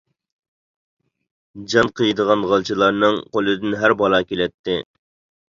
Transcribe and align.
جان 1.73 1.91
قىيىدىغان 2.01 2.45
غالچىلارنىڭ 2.53 3.21
قولىدىن 3.37 3.79
ھەر 3.85 3.97
بالا 4.01 4.23
كېلەتتى. 4.33 4.81